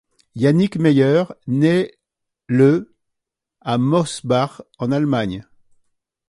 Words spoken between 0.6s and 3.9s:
Mayer naît le à